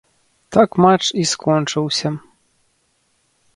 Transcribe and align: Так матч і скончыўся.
Так 0.55 0.69
матч 0.85 1.05
і 1.23 1.27
скончыўся. 1.33 2.09